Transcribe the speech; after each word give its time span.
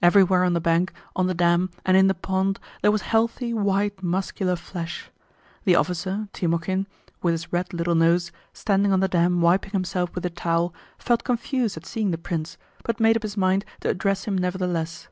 Everywhere 0.00 0.42
on 0.42 0.54
the 0.54 0.58
bank, 0.58 0.90
on 1.14 1.26
the 1.26 1.34
dam, 1.34 1.68
and 1.84 1.94
in 1.94 2.06
the 2.06 2.14
pond, 2.14 2.58
there 2.80 2.90
was 2.90 3.02
healthy, 3.02 3.52
white, 3.52 4.02
muscular 4.02 4.56
flesh. 4.56 5.10
The 5.64 5.74
officer, 5.74 6.28
Timókhin, 6.32 6.86
with 7.20 7.32
his 7.32 7.52
red 7.52 7.74
little 7.74 7.94
nose, 7.94 8.32
standing 8.54 8.90
on 8.90 9.00
the 9.00 9.06
dam 9.08 9.42
wiping 9.42 9.72
himself 9.72 10.14
with 10.14 10.24
a 10.24 10.30
towel, 10.30 10.72
felt 10.96 11.24
confused 11.24 11.76
at 11.76 11.84
seeing 11.84 12.10
the 12.10 12.16
prince, 12.16 12.56
but 12.84 13.00
made 13.00 13.16
up 13.16 13.22
his 13.22 13.36
mind 13.36 13.66
to 13.80 13.90
address 13.90 14.24
him 14.24 14.38
nevertheless. 14.38 15.08